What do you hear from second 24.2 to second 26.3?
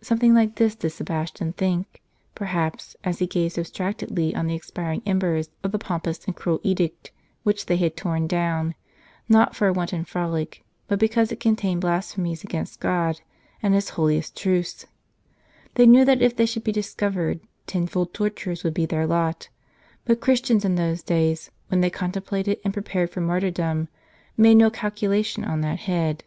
made no calculation on that head.